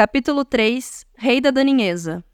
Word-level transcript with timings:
Capítulo 0.00 0.46
3 0.46 1.04
Rei 1.14 1.42
da 1.42 1.50
Daninheza 1.50 2.24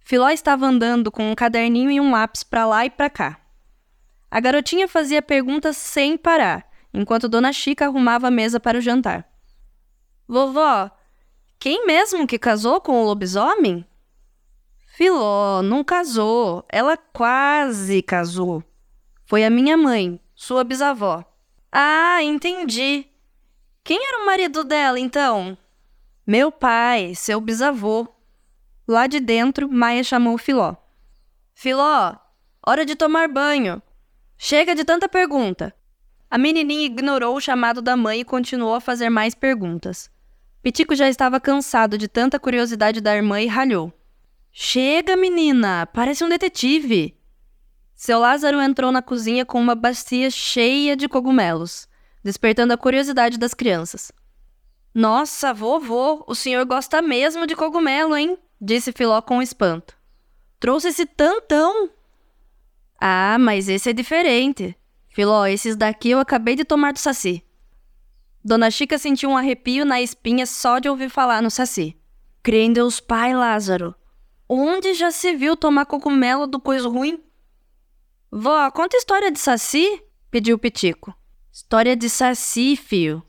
Filó 0.00 0.28
estava 0.30 0.66
andando 0.66 1.12
com 1.12 1.30
um 1.30 1.32
caderninho 1.32 1.92
e 1.92 2.00
um 2.00 2.10
lápis 2.10 2.42
para 2.42 2.66
lá 2.66 2.84
e 2.84 2.90
para 2.90 3.08
cá. 3.08 3.40
A 4.28 4.40
garotinha 4.40 4.88
fazia 4.88 5.22
perguntas 5.22 5.76
sem 5.76 6.16
parar, 6.18 6.68
enquanto 6.92 7.28
Dona 7.28 7.52
Chica 7.52 7.84
arrumava 7.84 8.26
a 8.26 8.32
mesa 8.32 8.58
para 8.58 8.78
o 8.78 8.80
jantar. 8.80 9.30
Vovó, 10.26 10.90
quem 11.56 11.86
mesmo 11.86 12.26
que 12.26 12.36
casou 12.36 12.80
com 12.80 13.00
o 13.00 13.04
lobisomem? 13.04 13.86
Filó, 14.88 15.62
não 15.62 15.84
casou. 15.84 16.66
Ela 16.68 16.96
quase 16.96 18.02
casou. 18.02 18.64
Foi 19.24 19.44
a 19.44 19.50
minha 19.50 19.76
mãe, 19.76 20.20
sua 20.34 20.64
bisavó. 20.64 21.24
Ah, 21.70 22.20
entendi. 22.24 23.06
Quem 23.84 24.04
era 24.04 24.24
o 24.24 24.26
marido 24.26 24.64
dela, 24.64 24.98
então? 24.98 25.56
Meu 26.30 26.52
pai, 26.52 27.14
seu 27.14 27.40
bisavô. 27.40 28.06
Lá 28.86 29.06
de 29.06 29.18
dentro, 29.18 29.66
Maia 29.66 30.04
chamou 30.04 30.36
Filó. 30.36 30.76
Filó, 31.54 32.18
hora 32.66 32.84
de 32.84 32.94
tomar 32.94 33.28
banho. 33.28 33.80
Chega 34.36 34.74
de 34.74 34.84
tanta 34.84 35.08
pergunta. 35.08 35.74
A 36.30 36.36
menininha 36.36 36.84
ignorou 36.84 37.34
o 37.34 37.40
chamado 37.40 37.80
da 37.80 37.96
mãe 37.96 38.20
e 38.20 38.24
continuou 38.26 38.74
a 38.74 38.80
fazer 38.80 39.08
mais 39.08 39.34
perguntas. 39.34 40.10
Pitico 40.62 40.94
já 40.94 41.08
estava 41.08 41.40
cansado 41.40 41.96
de 41.96 42.06
tanta 42.06 42.38
curiosidade 42.38 43.00
da 43.00 43.16
irmã 43.16 43.40
e 43.40 43.46
ralhou. 43.46 43.90
Chega, 44.52 45.16
menina! 45.16 45.86
Parece 45.86 46.22
um 46.22 46.28
detetive! 46.28 47.16
Seu 47.94 48.18
Lázaro 48.18 48.60
entrou 48.60 48.92
na 48.92 49.00
cozinha 49.00 49.46
com 49.46 49.58
uma 49.58 49.74
bacia 49.74 50.30
cheia 50.30 50.94
de 50.94 51.08
cogumelos, 51.08 51.88
despertando 52.22 52.74
a 52.74 52.76
curiosidade 52.76 53.38
das 53.38 53.54
crianças. 53.54 54.12
Nossa, 54.94 55.52
vovô, 55.54 56.24
o 56.26 56.34
senhor 56.34 56.64
gosta 56.64 57.00
mesmo 57.00 57.46
de 57.46 57.54
cogumelo, 57.54 58.16
hein? 58.16 58.38
disse 58.60 58.92
Filó 58.92 59.20
com 59.22 59.42
espanto. 59.42 59.96
Trouxe 60.58 60.88
esse 60.88 61.06
tantão. 61.06 61.90
Ah, 63.00 63.36
mas 63.38 63.68
esse 63.68 63.90
é 63.90 63.92
diferente. 63.92 64.76
Filó, 65.08 65.46
esses 65.46 65.76
daqui 65.76 66.10
eu 66.10 66.18
acabei 66.18 66.56
de 66.56 66.64
tomar 66.64 66.92
do 66.92 66.98
saci. 66.98 67.44
Dona 68.44 68.70
Chica 68.70 68.98
sentiu 68.98 69.30
um 69.30 69.36
arrepio 69.36 69.84
na 69.84 70.00
espinha 70.00 70.46
só 70.46 70.78
de 70.78 70.88
ouvir 70.88 71.10
falar 71.10 71.42
no 71.42 71.50
saci. 71.50 71.96
Crê 72.42 72.62
em 72.62 72.72
Deus 72.72 72.98
Pai, 72.98 73.34
Lázaro. 73.34 73.94
Onde 74.48 74.94
já 74.94 75.10
se 75.10 75.34
viu 75.36 75.56
tomar 75.56 75.84
cogumelo 75.84 76.46
do 76.46 76.58
coisa 76.58 76.88
ruim? 76.88 77.22
Vó, 78.30 78.70
conta 78.70 78.96
história 78.96 79.30
de 79.30 79.38
Saci, 79.38 80.02
pediu 80.30 80.58
Pitico. 80.58 81.14
História 81.52 81.94
de 81.94 82.08
Saci, 82.08 82.76
fio. 82.76 83.22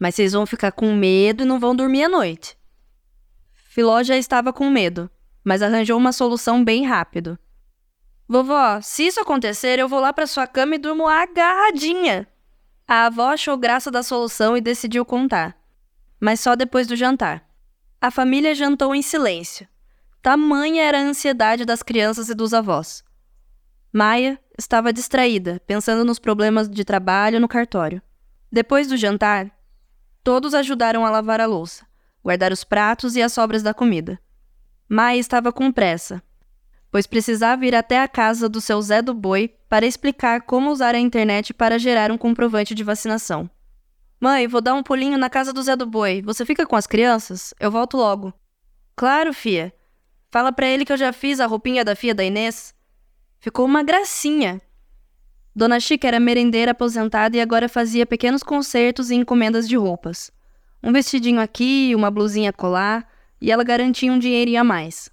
Mas 0.00 0.16
vocês 0.16 0.32
vão 0.32 0.46
ficar 0.46 0.72
com 0.72 0.92
medo 0.94 1.44
e 1.44 1.46
não 1.46 1.60
vão 1.60 1.76
dormir 1.76 2.04
à 2.04 2.08
noite. 2.08 2.56
Filó 3.52 4.02
já 4.02 4.16
estava 4.16 4.52
com 4.52 4.68
medo, 4.68 5.08
mas 5.44 5.62
arranjou 5.62 5.96
uma 5.96 6.10
solução 6.10 6.64
bem 6.64 6.84
rápido. 6.84 7.38
Vovó, 8.26 8.80
se 8.80 9.06
isso 9.06 9.20
acontecer, 9.20 9.78
eu 9.78 9.88
vou 9.88 10.00
lá 10.00 10.12
para 10.12 10.26
sua 10.26 10.46
cama 10.46 10.74
e 10.74 10.78
durmo 10.78 11.06
agarradinha. 11.06 12.26
A 12.88 13.06
avó 13.06 13.32
achou 13.32 13.56
graça 13.56 13.90
da 13.90 14.02
solução 14.02 14.56
e 14.56 14.60
decidiu 14.60 15.04
contar, 15.04 15.56
mas 16.18 16.40
só 16.40 16.56
depois 16.56 16.86
do 16.86 16.96
jantar. 16.96 17.44
A 18.00 18.10
família 18.10 18.54
jantou 18.54 18.94
em 18.94 19.02
silêncio. 19.02 19.68
Tamanha 20.22 20.82
era 20.82 20.98
a 20.98 21.02
ansiedade 21.02 21.64
das 21.64 21.82
crianças 21.82 22.28
e 22.28 22.34
dos 22.34 22.54
avós. 22.54 23.04
Maia 23.92 24.40
estava 24.58 24.92
distraída, 24.92 25.60
pensando 25.66 26.04
nos 26.04 26.18
problemas 26.18 26.68
de 26.68 26.84
trabalho 26.84 27.40
no 27.40 27.48
cartório. 27.48 28.00
Depois 28.50 28.88
do 28.88 28.96
jantar, 28.96 29.50
todos 30.22 30.54
ajudaram 30.54 31.04
a 31.04 31.10
lavar 31.10 31.40
a 31.40 31.46
louça, 31.46 31.86
guardar 32.22 32.52
os 32.52 32.64
pratos 32.64 33.16
e 33.16 33.22
as 33.22 33.32
sobras 33.32 33.62
da 33.62 33.74
comida. 33.74 34.18
Maia 34.88 35.18
estava 35.18 35.52
com 35.52 35.70
pressa, 35.70 36.22
pois 36.90 37.06
precisava 37.06 37.64
ir 37.64 37.74
até 37.74 38.02
a 38.02 38.08
casa 38.08 38.48
do 38.48 38.60
seu 38.60 38.80
Zé 38.82 39.00
do 39.00 39.14
Boi 39.14 39.48
para 39.68 39.86
explicar 39.86 40.42
como 40.42 40.70
usar 40.70 40.94
a 40.94 40.98
internet 40.98 41.54
para 41.54 41.78
gerar 41.78 42.10
um 42.10 42.18
comprovante 42.18 42.74
de 42.74 42.82
vacinação. 42.82 43.48
Mãe, 44.20 44.46
vou 44.46 44.60
dar 44.60 44.74
um 44.74 44.82
pulinho 44.82 45.16
na 45.16 45.30
casa 45.30 45.52
do 45.52 45.62
Zé 45.62 45.74
do 45.74 45.86
Boi. 45.86 46.20
Você 46.22 46.44
fica 46.44 46.66
com 46.66 46.76
as 46.76 46.86
crianças? 46.86 47.54
Eu 47.58 47.70
volto 47.70 47.96
logo. 47.96 48.34
Claro, 48.94 49.32
fia. 49.32 49.72
Fala 50.30 50.52
para 50.52 50.66
ele 50.66 50.84
que 50.84 50.92
eu 50.92 50.96
já 50.96 51.12
fiz 51.12 51.40
a 51.40 51.46
roupinha 51.46 51.84
da 51.84 51.96
filha 51.96 52.14
da 52.14 52.22
Inês. 52.22 52.74
Ficou 53.38 53.64
uma 53.64 53.82
gracinha. 53.82 54.60
Dona 55.54 55.80
Chica 55.80 56.06
era 56.06 56.20
merendeira 56.20 56.70
aposentada 56.70 57.36
e 57.36 57.40
agora 57.40 57.68
fazia 57.68 58.06
pequenos 58.06 58.42
concertos 58.42 59.10
e 59.10 59.16
encomendas 59.16 59.68
de 59.68 59.76
roupas. 59.76 60.30
Um 60.82 60.92
vestidinho 60.92 61.40
aqui, 61.40 61.92
uma 61.94 62.10
blusinha 62.10 62.52
colar, 62.52 63.06
e 63.40 63.50
ela 63.50 63.64
garantia 63.64 64.12
um 64.12 64.18
dinheirinho 64.18 64.60
a 64.60 64.64
mais. 64.64 65.10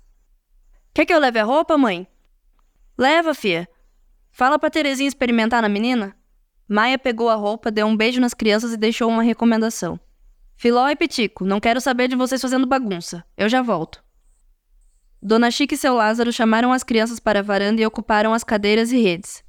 Quer 0.94 1.06
que 1.06 1.14
eu 1.14 1.20
leve 1.20 1.40
a 1.40 1.44
roupa, 1.44 1.78
mãe? 1.78 2.08
Leva, 2.98 3.34
fia. 3.34 3.68
Fala 4.31 4.59
pra 4.59 4.70
Terezinha 4.70 5.08
experimentar 5.08 5.62
na 5.62 5.70
menina. 5.70 6.16
Maia 6.68 7.00
pegou 7.00 7.30
a 7.30 7.36
roupa, 7.36 7.72
deu 7.72 7.88
um 7.88 7.96
beijo 7.96 8.19
nas 8.19 8.34
crianças 8.34 8.74
e 8.74 8.78
deixou 8.78 9.09
uma 9.09 9.24
recomendação. 9.24 10.00
Filó 10.56 10.88
e 10.90 10.96
Pitico, 10.96 11.46
não 11.46 11.59
quero 11.59 11.80
saber 11.80 12.08
de 12.08 12.16
vocês 12.16 12.42
fazendo 12.42 12.68
bagunça. 12.68 13.24
Eu 13.38 13.48
já 13.48 13.62
volto. 13.62 14.04
Dona 15.22 15.50
Chica 15.50 15.75
e 15.75 15.78
seu 15.78 15.94
Lázaro 15.96 16.31
chamaram 16.31 16.72
as 16.72 16.84
crianças 16.84 17.19
para 17.19 17.40
a 17.40 17.44
varanda 17.44 17.81
e 17.81 17.86
ocuparam 17.86 18.34
as 18.34 18.44
cadeiras 18.44 18.92
e 18.92 19.02
redes. 19.02 19.47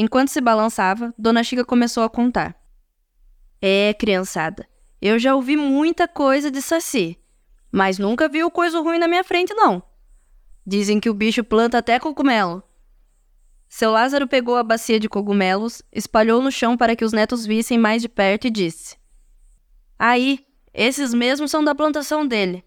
Enquanto 0.00 0.28
se 0.28 0.40
balançava, 0.40 1.12
Dona 1.18 1.42
Chica 1.42 1.64
começou 1.64 2.04
a 2.04 2.08
contar. 2.08 2.54
É, 3.60 3.92
criançada, 3.94 4.64
eu 5.02 5.18
já 5.18 5.34
ouvi 5.34 5.56
muita 5.56 6.06
coisa 6.06 6.52
de 6.52 6.62
Saci, 6.62 7.18
mas 7.72 7.98
nunca 7.98 8.28
vi 8.28 8.48
coisa 8.48 8.78
ruim 8.78 9.00
na 9.00 9.08
minha 9.08 9.24
frente, 9.24 9.52
não. 9.54 9.82
Dizem 10.64 11.00
que 11.00 11.10
o 11.10 11.14
bicho 11.14 11.42
planta 11.42 11.78
até 11.78 11.98
cogumelo. 11.98 12.62
Seu 13.68 13.90
Lázaro 13.90 14.28
pegou 14.28 14.54
a 14.56 14.62
bacia 14.62 15.00
de 15.00 15.08
cogumelos, 15.08 15.82
espalhou 15.92 16.40
no 16.40 16.52
chão 16.52 16.76
para 16.76 16.94
que 16.94 17.04
os 17.04 17.12
netos 17.12 17.44
vissem 17.44 17.76
mais 17.76 18.00
de 18.00 18.08
perto 18.08 18.46
e 18.46 18.50
disse: 18.50 18.96
Aí, 19.98 20.46
esses 20.72 21.12
mesmos 21.12 21.50
são 21.50 21.64
da 21.64 21.74
plantação 21.74 22.24
dele. 22.24 22.64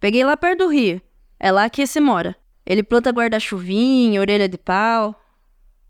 Peguei 0.00 0.24
lá 0.24 0.36
perto 0.36 0.64
do 0.64 0.68
rio. 0.68 1.00
É 1.38 1.52
lá 1.52 1.70
que 1.70 1.82
esse 1.82 2.00
mora. 2.00 2.34
Ele 2.66 2.82
planta 2.82 3.10
guarda-chuvinha, 3.10 4.20
orelha 4.20 4.48
de 4.48 4.58
pau. 4.58 5.21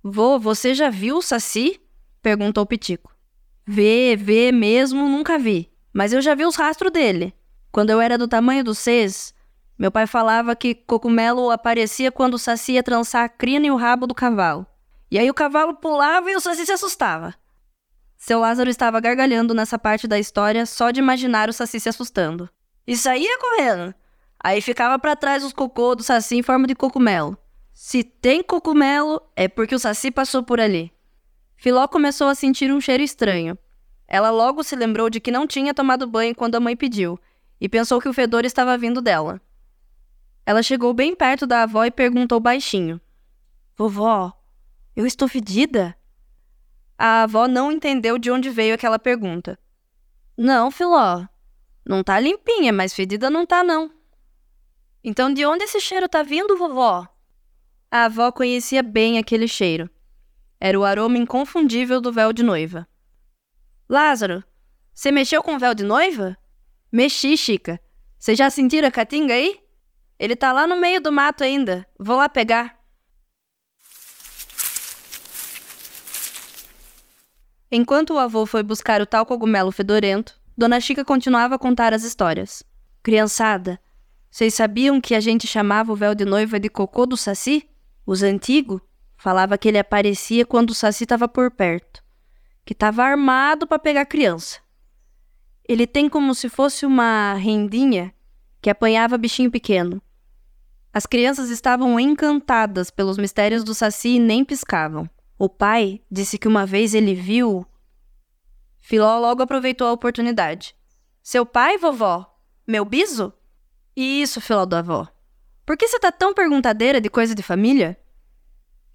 Vô, 0.03 0.39
você 0.39 0.75
já 0.75 0.91
viu 0.91 1.19
o 1.19 1.23
Saci? 1.23 1.81
Perguntou 2.21 2.67
Pitico. 2.67 3.15
Vê, 3.67 4.17
vê 4.17 4.51
mesmo, 4.51 5.09
nunca 5.09 5.39
vi. 5.39 5.71
Mas 5.93 6.13
eu 6.13 6.21
já 6.21 6.35
vi 6.35 6.45
os 6.45 6.57
rastros 6.57 6.93
dele. 6.93 7.35
Quando 7.71 7.91
eu 7.91 8.01
era 8.01 8.19
do 8.19 8.27
tamanho 8.27 8.65
do 8.65 8.75
Cês, 8.75 9.35
meu 9.79 9.91
pai 9.91 10.07
falava 10.07 10.57
que 10.57 10.75
cogumelo 10.75 11.51
aparecia 11.51 12.11
quando 12.11 12.35
o 12.35 12.39
Saci 12.39 12.73
ia 12.73 12.83
trançar 12.83 13.25
a 13.25 13.29
crina 13.29 13.67
e 13.67 13.71
o 13.71 13.77
rabo 13.77 14.07
do 14.07 14.15
cavalo. 14.15 14.67
E 15.11 15.19
aí 15.19 15.31
o 15.31 15.35
cavalo 15.35 15.75
pulava 15.75 16.31
e 16.31 16.37
o 16.37 16.41
Saci 16.41 16.67
se 16.67 16.73
assustava. 16.73 17.34
Seu 18.17 18.41
Lázaro 18.41 18.71
estava 18.71 19.01
gargalhando 19.01 19.55
nessa 19.55 19.79
parte 19.79 20.07
da 20.07 20.19
história 20.19 20.67
só 20.67 20.91
de 20.91 21.01
imaginar 21.01 21.49
o 21.49 21.53
Saci 21.53 21.79
se 21.79 21.89
assustando. 21.89 22.49
E 22.87 22.97
saía 22.97 23.39
correndo. 23.39 23.95
Aí 24.43 24.61
ficava 24.61 24.99
para 24.99 25.15
trás 25.15 25.45
os 25.45 25.53
cocô 25.53 25.95
do 25.95 26.03
saci 26.03 26.37
em 26.37 26.43
forma 26.43 26.67
de 26.67 26.75
cocumelo. 26.75 27.39
Se 27.72 28.05
tem 28.05 28.43
cocumelo, 28.43 29.22
é 29.34 29.49
porque 29.49 29.75
o 29.75 29.78
saci 29.78 30.10
passou 30.10 30.43
por 30.43 30.60
ali. 30.60 30.93
Filó 31.56 31.87
começou 31.88 32.28
a 32.28 32.34
sentir 32.34 32.72
um 32.72 32.81
cheiro 32.81 33.03
estranho. 33.03 33.56
Ela 34.06 34.31
logo 34.31 34.62
se 34.62 34.77
lembrou 34.77 35.09
de 35.09 35.21
que 35.21 35.31
não 35.31 35.47
tinha 35.47 35.72
tomado 35.72 36.06
banho 36.06 36.34
quando 36.34 36.55
a 36.55 36.60
mãe 36.60 36.77
pediu, 36.77 37.19
e 37.60 37.69
pensou 37.69 38.00
que 38.00 38.09
o 38.09 38.12
fedor 38.12 38.44
estava 38.44 38.77
vindo 38.77 39.01
dela. 39.01 39.41
Ela 40.45 40.63
chegou 40.63 40.92
bem 40.92 41.15
perto 41.15 41.47
da 41.47 41.63
avó 41.63 41.84
e 41.84 41.91
perguntou 41.91 42.41
baixinho: 42.41 43.01
Vovó, 43.77 44.33
eu 44.95 45.07
estou 45.07 45.28
fedida? 45.28 45.97
A 46.98 47.22
avó 47.22 47.48
não 47.48 47.72
entendeu 47.72 48.19
de 48.19 48.30
onde 48.30 48.51
veio 48.51 48.74
aquela 48.74 48.98
pergunta. 48.98 49.59
Não, 50.36 50.71
Filó. 50.71 51.27
Não 51.84 52.04
tá 52.04 52.21
limpinha, 52.21 52.72
mas 52.72 52.95
fedida 52.95 53.30
não 53.30 53.47
tá, 53.47 53.65
não. 53.65 53.91
Então, 55.03 55.33
de 55.33 55.45
onde 55.45 55.65
esse 55.65 55.80
cheiro 55.80 56.09
tá 56.09 56.22
vindo, 56.22 56.57
vovó? 56.57 57.09
A 57.92 58.06
avó 58.06 58.33
conhecia 58.33 58.83
bem 58.83 59.18
aquele 59.18 59.47
cheiro. 59.47 59.91
Era 60.59 60.80
o 60.80 60.83
aroma 60.83 61.18
inconfundível 61.18 62.00
do 62.00 62.10
véu 62.10 62.33
de 62.33 62.42
noiva. 62.42 62.89
Lázaro, 63.86 64.42
você 64.94 65.12
mexeu 65.12 65.42
com 65.42 65.56
o 65.56 65.59
véu 65.59 65.74
de 65.74 65.84
noiva? 65.84 66.34
Mexi, 66.91 67.36
Chica. 67.36 67.78
Você 68.18 68.34
já 68.34 68.48
sentiram 68.48 68.89
a 68.89 68.91
catinga 68.91 69.34
aí? 69.34 69.60
Ele 70.18 70.34
tá 70.34 70.54
lá 70.54 70.66
no 70.66 70.74
meio 70.74 71.03
do 71.03 71.12
mato 71.12 71.44
ainda. 71.44 71.86
Vou 71.98 72.16
lá 72.16 72.30
pegar. 72.30 72.80
Enquanto 77.71 78.15
o 78.15 78.18
avô 78.18 78.47
foi 78.47 78.62
buscar 78.62 79.03
o 79.03 79.06
tal 79.06 79.27
cogumelo 79.27 79.71
fedorento, 79.71 80.41
Dona 80.56 80.80
Chica 80.80 81.04
continuava 81.04 81.56
a 81.56 81.59
contar 81.59 81.92
as 81.92 82.04
histórias. 82.04 82.62
Criançada, 83.03 83.78
vocês 84.30 84.54
sabiam 84.54 84.98
que 84.98 85.15
a 85.15 85.21
gente 85.21 85.47
chamava 85.47 85.92
o 85.92 85.97
véu 85.97 86.15
de 86.15 86.24
noiva 86.24 86.59
de 86.59 86.71
cocô 86.71 87.04
do 87.04 87.18
saci? 87.18 87.68
Os 88.07 88.22
antigos 88.22 88.81
falava 89.16 89.57
que 89.57 89.69
ele 89.69 89.78
aparecia 89.78 90.45
quando 90.45 90.71
o 90.71 90.75
saci 90.75 91.04
estava 91.04 91.28
por 91.28 91.51
perto, 91.51 92.03
que 92.65 92.72
estava 92.72 93.04
armado 93.04 93.66
para 93.66 93.78
pegar 93.78 94.04
criança. 94.07 94.60
Ele 95.69 95.87
tem 95.87 96.09
como 96.09 96.34
se 96.34 96.49
fosse 96.49 96.84
uma 96.84 97.34
rendinha 97.34 98.13
que 98.60 98.69
apanhava 98.69 99.16
bichinho 99.16 99.51
pequeno. 99.51 100.03
As 100.93 101.07
crianças 101.07 101.51
estavam 101.51 101.99
encantadas 101.99 102.91
pelos 102.91 103.16
mistérios 103.16 103.65
do 103.65 103.75
Saci 103.75 104.16
e 104.16 104.19
nem 104.19 104.45
piscavam. 104.45 105.09
O 105.39 105.48
pai 105.48 106.03
disse 106.10 106.37
que 106.37 106.47
uma 106.47 106.66
vez 106.66 106.95
ele 106.95 107.15
viu. 107.15 107.66
Filó 108.78 109.19
logo 109.19 109.43
aproveitou 109.43 109.87
a 109.87 109.93
oportunidade. 109.93 110.75
Seu 111.22 111.47
pai, 111.47 111.78
vovó? 111.78 112.37
Meu 112.66 112.84
biso? 112.84 113.33
Isso, 113.97 114.41
Filó 114.41 114.66
da 114.66 114.81
avó. 114.81 115.09
Por 115.64 115.76
que 115.76 115.86
você 115.86 115.98
tá 115.98 116.10
tão 116.10 116.34
perguntadeira 116.34 117.00
de 117.00 117.09
coisa 117.09 117.34
de 117.34 117.42
família? 117.42 117.97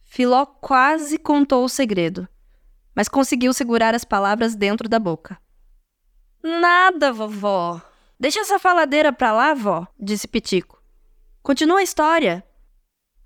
Filó 0.03 0.45
quase 0.45 1.17
contou 1.17 1.63
o 1.63 1.69
segredo, 1.69 2.27
mas 2.95 3.07
conseguiu 3.07 3.53
segurar 3.53 3.95
as 3.95 4.03
palavras 4.03 4.55
dentro 4.55 4.89
da 4.89 4.99
boca. 4.99 5.37
Nada, 6.43 7.11
vovó. 7.11 7.81
Deixa 8.19 8.39
essa 8.39 8.57
faladeira 8.57 9.13
pra 9.13 9.31
lá, 9.31 9.53
vó, 9.53 9.87
disse 9.99 10.27
Pitico. 10.27 10.81
Continua 11.43 11.79
a 11.79 11.83
história. 11.83 12.43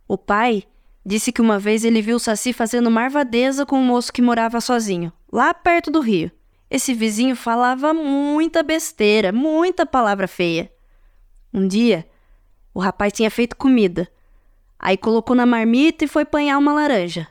O 0.07 0.17
pai 0.17 0.63
disse 1.05 1.31
que 1.31 1.41
uma 1.41 1.57
vez 1.57 1.83
ele 1.83 2.01
viu 2.01 2.17
o 2.17 2.19
Saci 2.19 2.53
fazendo 2.53 2.91
marvadeza 2.91 3.65
com 3.65 3.77
um 3.77 3.85
moço 3.85 4.11
que 4.11 4.21
morava 4.21 4.59
sozinho, 4.61 5.11
lá 5.31 5.53
perto 5.53 5.89
do 5.89 6.01
rio. 6.01 6.31
Esse 6.69 6.93
vizinho 6.93 7.35
falava 7.35 7.93
muita 7.93 8.63
besteira, 8.63 9.31
muita 9.31 9.85
palavra 9.85 10.27
feia. 10.27 10.71
Um 11.53 11.67
dia, 11.67 12.07
o 12.73 12.79
rapaz 12.79 13.13
tinha 13.13 13.29
feito 13.29 13.55
comida. 13.55 14.07
Aí 14.79 14.97
colocou 14.97 15.35
na 15.35 15.45
marmita 15.45 16.05
e 16.05 16.07
foi 16.07 16.23
apanhar 16.23 16.57
uma 16.57 16.73
laranja. 16.73 17.27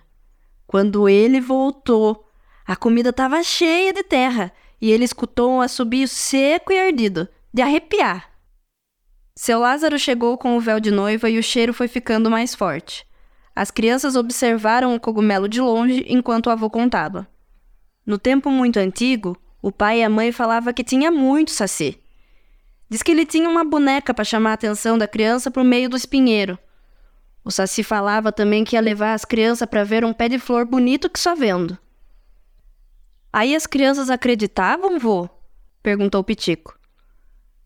Quando 0.67 1.09
ele 1.09 1.41
voltou, 1.41 2.29
a 2.67 2.77
comida 2.77 3.11
estava 3.11 3.43
cheia 3.43 3.93
de 3.93 4.03
terra 4.03 4.53
e 4.81 4.91
ele 4.91 5.05
escutou 5.05 5.51
um 5.51 5.61
assobio 5.61 6.07
seco 6.07 6.73
e 6.73 6.79
ardido 6.79 7.29
de 7.53 7.63
arrepiar. 7.63 8.31
Seu 9.35 9.59
Lázaro 9.59 9.99
chegou 9.99 10.37
com 10.39 10.57
o 10.57 10.61
véu 10.61 10.79
de 10.79 10.91
noiva 10.91 11.29
e 11.29 11.39
o 11.39 11.43
cheiro 11.43 11.73
foi 11.73 11.89
ficando 11.89 12.31
mais 12.31 12.55
forte. 12.55 13.07
As 13.55 13.71
crianças 13.71 14.15
observaram 14.15 14.95
o 14.95 15.01
cogumelo 15.01 15.49
de 15.49 15.61
longe 15.61 16.05
enquanto 16.09 16.47
o 16.47 16.51
avô 16.51 16.71
contava. 16.71 17.27
No 18.07 18.19
tempo 18.19 18.51
muito 18.51 18.79
antigo, 18.79 19.37
o 19.61 19.73
pai 19.73 20.01
e 20.01 20.05
a 20.05 20.09
mãe 20.09 20.31
falavam 20.31 20.73
que 20.73 20.85
tinha 20.85 21.11
muito 21.11 21.51
saci. 21.51 22.01
Diz 22.91 23.05
que 23.05 23.13
ele 23.13 23.25
tinha 23.25 23.49
uma 23.49 23.65
boneca 23.65 24.13
para 24.13 24.25
chamar 24.25 24.51
a 24.51 24.55
atenção 24.55 24.99
da 24.99 25.07
criança 25.07 25.49
por 25.49 25.63
meio 25.63 25.89
do 25.89 25.97
espinheiro. 25.97 26.59
O 27.45 27.51
saci 27.51 27.85
falava 27.85 28.33
também 28.33 28.65
que 28.65 28.75
ia 28.75 28.81
levar 28.81 29.15
as 29.15 29.25
crianças 29.25 29.69
para 29.69 29.85
ver 29.85 30.05
um 30.05 30.13
pé 30.13 30.29
de 30.29 30.41
flor 30.41 30.67
bonito 30.67 31.09
que 31.09 31.21
só 31.21 31.37
vendo. 31.37 31.79
Aí 33.33 33.55
as 33.55 33.65
crianças 33.65 34.11
acreditavam, 34.11 34.99
vô? 34.99 35.29
perguntou 35.81 36.25
Pitico. 36.25 36.77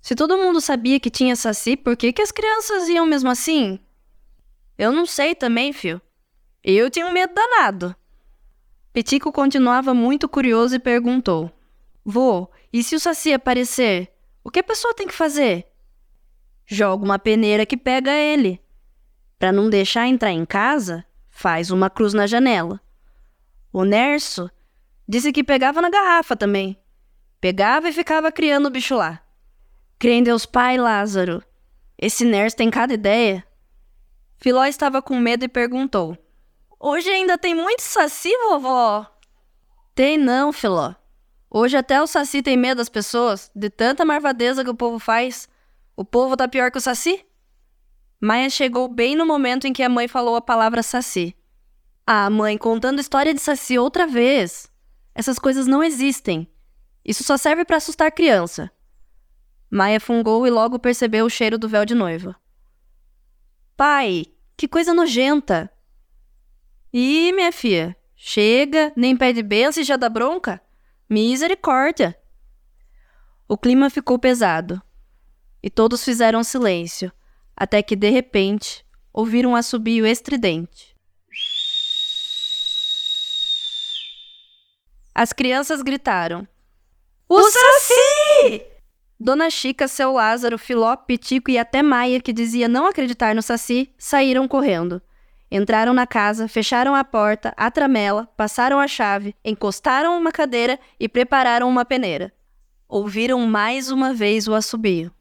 Se 0.01 0.15
todo 0.15 0.37
mundo 0.37 0.61
sabia 0.61 1.01
que 1.01 1.09
tinha 1.09 1.35
saci, 1.35 1.75
por 1.75 1.97
que, 1.97 2.13
que 2.13 2.21
as 2.21 2.31
crianças 2.31 2.87
iam 2.89 3.07
mesmo 3.07 3.31
assim? 3.31 3.81
Eu 4.77 4.93
não 4.93 5.07
sei 5.07 5.35
também, 5.35 5.73
fio. 5.73 6.03
Eu 6.63 6.91
tinha 6.91 7.07
um 7.07 7.13
medo 7.13 7.33
danado. 7.33 7.97
Pitico 8.93 9.33
continuava 9.33 9.95
muito 9.95 10.29
curioso 10.29 10.77
e 10.77 10.79
perguntou: 10.79 11.51
Vô, 12.05 12.49
e 12.71 12.83
se 12.83 12.95
o 12.95 13.01
saci 13.01 13.33
aparecer? 13.33 14.14
O 14.45 14.51
que 14.51 14.61
a 14.61 14.63
pessoa 14.63 14.93
tem 14.93 15.09
que 15.09 15.15
fazer? 15.15 15.67
Joga 16.67 17.03
uma 17.03 17.19
peneira 17.19 17.65
que 17.65 17.79
pega 17.79 18.13
ele. 18.13 18.63
Para 19.39 19.51
não 19.51 19.71
deixar 19.71 20.07
entrar 20.07 20.31
em 20.33 20.45
casa, 20.45 21.05
faz 21.31 21.71
uma 21.71 21.89
cruz 21.89 22.13
na 22.13 22.27
janela. 22.27 22.79
O 23.73 23.85
Nerso 23.85 24.51
disse 25.09 25.33
que 25.33 25.43
pegava 25.43 25.81
na 25.81 25.89
garrafa 25.89 26.37
também. 26.37 26.79
Pegava 27.41 27.89
e 27.89 27.93
ficava 27.93 28.31
criando 28.31 28.67
o 28.67 28.71
bicho 28.71 28.95
lá. 28.95 29.23
Crê 29.99 30.13
em 30.13 30.23
Deus 30.23 30.45
Pai, 30.45 30.77
Lázaro. 30.77 31.43
Esse 31.97 32.25
Nerso 32.25 32.57
tem 32.57 32.71
cada 32.71 32.93
ideia. 32.93 33.47
Filó 34.37 34.65
estava 34.65 35.01
com 35.01 35.19
medo 35.19 35.45
e 35.45 35.49
perguntou: 35.49 36.19
Hoje 36.79 37.09
ainda 37.09 37.39
tem 37.39 37.55
muito 37.55 37.81
saci, 37.81 38.31
vovó? 38.49 39.07
Tem 39.95 40.19
não, 40.19 40.53
Filó. 40.53 40.95
Hoje 41.57 41.77
até 41.77 42.03
o 42.03 42.07
Saci 42.09 42.43
tem 42.43 42.57
medo 42.57 42.79
das 42.79 42.89
pessoas, 42.89 43.49
de 43.55 43.71
tanta 43.71 44.05
marvadeza 44.05 44.65
que 44.65 44.71
o 44.71 44.75
povo 44.75 44.99
faz. 44.99 45.49
O 45.97 46.05
povo 46.05 46.37
tá 46.37 46.49
pior 46.49 46.69
que 46.69 46.79
o 46.79 46.81
Saci? 46.81 47.25
Maia 48.21 48.51
chegou 48.51 48.89
bem 48.89 49.15
no 49.15 49.25
momento 49.25 49.65
em 49.65 49.73
que 49.73 49.85
a 49.85 49.89
mãe 49.89 50.09
falou 50.09 50.35
a 50.35 50.41
palavra 50.41 50.83
Saci. 50.83 51.33
Ah, 52.05 52.29
mãe, 52.29 52.59
contando 52.59 53.01
história 53.01 53.33
de 53.33 53.41
Saci 53.41 53.79
outra 53.79 54.05
vez. 54.05 54.69
Essas 55.15 55.39
coisas 55.39 55.69
não 55.69 55.81
existem. 55.81 56.49
Isso 57.05 57.23
só 57.23 57.37
serve 57.37 57.65
para 57.65 57.77
assustar 57.77 58.11
criança. 58.11 58.69
Maia 59.71 60.01
fungou 60.01 60.49
e 60.49 60.51
logo 60.51 60.81
percebeu 60.81 61.25
o 61.25 61.31
cheiro 61.31 61.57
do 61.57 61.69
véu 61.69 61.85
de 61.85 61.95
noiva. 61.95 62.35
Pai, 63.77 64.25
que 64.57 64.67
coisa 64.67 64.93
nojenta! 64.93 65.71
Ih, 66.93 67.31
minha 67.33 67.53
filha, 67.53 67.97
chega, 68.17 68.93
nem 68.97 69.17
pede 69.17 69.41
benção 69.41 69.81
e 69.81 69.87
já 69.87 69.97
dá 69.97 70.09
bronca? 70.09 70.61
Misericórdia! 71.15 72.19
O 73.47 73.57
clima 73.57 73.89
ficou 73.89 74.19
pesado 74.19 74.83
e 75.63 75.71
todos 75.71 76.05
fizeram 76.05 76.43
silêncio, 76.43 77.13
até 77.57 77.81
que 77.85 77.95
de 77.95 78.11
repente 78.11 78.85
ouviram 79.13 79.51
um 79.51 79.55
assobio 79.55 80.05
estridente. 80.05 80.97
As 85.15 85.33
crianças 85.33 85.83
gritaram: 85.83 86.49
O 87.29 87.41
Saci! 87.49 88.67
Dona 89.17 89.51
Chica, 89.51 89.87
seu 89.87 90.15
Lázaro, 90.15 90.59
Filó, 90.59 90.97
Pitico 90.97 91.49
e 91.49 91.57
até 91.57 91.81
Maia, 91.81 92.21
que 92.21 92.33
dizia 92.33 92.67
não 92.67 92.89
acreditar 92.89 93.37
no 93.37 93.41
Saci, 93.41 93.95
saíram 93.97 94.49
correndo. 94.49 95.01
Entraram 95.57 95.95
na 95.95 96.05
casa, 96.05 96.49
fecharam 96.49 96.97
a 96.97 97.05
porta, 97.05 97.55
a 97.57 97.71
tramela, 97.71 98.29
passaram 98.37 98.81
a 98.81 98.89
chave, 98.89 99.37
encostaram 99.45 100.19
uma 100.19 100.33
cadeira 100.33 100.81
e 100.99 101.09
prepararam 101.09 101.69
uma 101.69 101.85
peneira. 101.85 102.33
Ouviram 102.89 103.39
mais 103.47 103.89
uma 103.89 104.13
vez 104.13 104.49
o 104.49 104.55
assobio. 104.55 105.13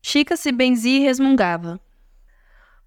Chica 0.00 0.38
se 0.38 0.50
benzia 0.50 1.00
e 1.00 1.02
resmungava. 1.02 1.78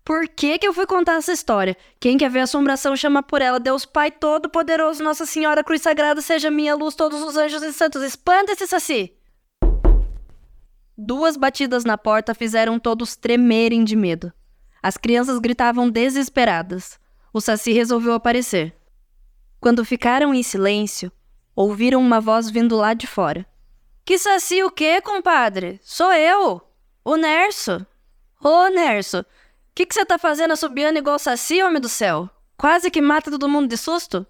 Por 0.04 0.28
que, 0.28 0.58
que 0.58 0.68
eu 0.68 0.74
fui 0.74 0.88
contar 0.88 1.18
essa 1.18 1.32
história? 1.32 1.78
Quem 2.00 2.18
quer 2.18 2.32
ver 2.32 2.40
assombração 2.40 2.96
chama 2.96 3.22
por 3.22 3.44
ela. 3.44 3.60
Deus 3.60 3.86
Pai 3.86 4.10
Todo-Poderoso, 4.10 5.04
Nossa 5.04 5.28
Senhora 5.28 5.64
Cruz 5.64 5.84
Sagrada, 5.84 6.20
seja 6.20 6.50
minha 6.50 6.74
luz, 6.74 6.96
todos 6.96 7.22
os 7.22 7.38
anjos 7.38 7.62
e 7.62 7.72
santos. 7.74 8.02
Espanta 8.02 8.54
esse 8.54 8.66
saci! 8.66 9.19
Duas 11.02 11.38
batidas 11.38 11.86
na 11.86 11.98
porta 11.98 12.36
fizeram 12.36 12.78
todos 12.78 13.16
tremerem 13.16 13.86
de 13.86 13.96
medo. 13.96 14.34
As 14.84 14.98
crianças 14.98 15.40
gritavam 15.40 15.90
desesperadas. 15.90 17.00
O 17.32 17.40
saci 17.40 17.72
resolveu 17.72 18.14
aparecer. 18.14 18.76
Quando 19.62 19.86
ficaram 19.86 20.34
em 20.34 20.44
silêncio, 20.44 21.10
ouviram 21.56 22.02
uma 22.02 22.20
voz 22.20 22.50
vindo 22.50 22.76
lá 22.76 22.94
de 22.94 23.08
fora. 23.08 23.46
Que 24.04 24.18
saci 24.18 24.62
o 24.62 24.70
quê, 24.70 25.00
compadre? 25.00 25.80
Sou 25.82 26.12
eu! 26.12 26.62
O 27.06 27.16
Nerso! 27.16 27.88
Ô, 28.44 28.68
Nerso! 28.68 29.26
que 29.74 29.86
que 29.86 29.94
você 29.94 30.04
tá 30.04 30.18
fazendo 30.18 30.52
assobiando 30.52 31.00
igual 31.00 31.18
saci, 31.18 31.64
homem 31.64 31.80
do 31.80 31.88
céu? 31.88 32.30
Quase 32.58 32.92
que 32.92 33.02
mata 33.02 33.32
todo 33.32 33.48
mundo 33.48 33.70
de 33.70 33.78
susto? 33.78 34.28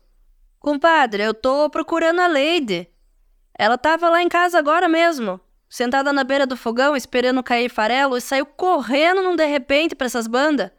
Compadre, 0.60 1.24
eu 1.24 1.34
tô 1.34 1.68
procurando 1.72 2.22
a 2.22 2.28
Lady. 2.28 2.88
Ela 3.58 3.76
tava 3.76 4.08
lá 4.08 4.22
em 4.22 4.30
casa 4.30 4.60
agora 4.60 4.88
mesmo, 4.88 5.42
sentada 5.70 6.12
na 6.12 6.24
beira 6.24 6.48
do 6.48 6.58
fogão 6.58 6.96
esperando 6.96 7.44
cair 7.44 7.70
farelo 7.70 8.18
e 8.18 8.22
saiu 8.22 8.46
correndo 8.46 9.22
num 9.22 9.36
de 9.36 9.46
repente 9.46 9.96
pra 9.96 10.08
essas 10.08 10.26
bandas. 10.26 10.72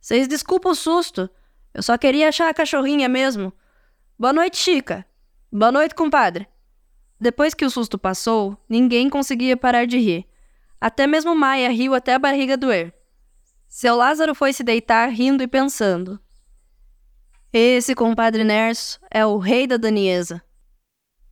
Vocês 0.00 0.26
desculpam 0.26 0.72
o 0.72 0.74
susto. 0.74 1.30
Eu 1.72 1.82
só 1.82 1.96
queria 1.96 2.28
achar 2.28 2.48
a 2.48 2.54
cachorrinha 2.54 3.08
mesmo. 3.08 3.52
Boa 4.18 4.32
noite, 4.32 4.56
Chica. 4.56 5.06
Boa 5.52 5.70
noite, 5.70 5.94
compadre. 5.94 6.48
Depois 7.20 7.54
que 7.54 7.64
o 7.64 7.70
susto 7.70 7.98
passou, 7.98 8.56
ninguém 8.68 9.08
conseguia 9.08 9.56
parar 9.56 9.86
de 9.86 9.98
rir. 9.98 10.26
Até 10.80 11.06
mesmo 11.06 11.34
Maia 11.34 11.70
riu 11.70 11.94
até 11.94 12.14
a 12.14 12.18
barriga 12.18 12.56
doer. 12.56 12.92
Seu 13.68 13.96
Lázaro 13.96 14.34
foi 14.34 14.52
se 14.52 14.62
deitar 14.62 15.08
rindo 15.08 15.42
e 15.42 15.46
pensando. 15.46 16.20
Esse 17.52 17.94
compadre 17.94 18.44
Nerso 18.44 19.00
é 19.10 19.24
o 19.24 19.38
rei 19.38 19.66
da 19.66 19.76
Daniesa. 19.76 20.42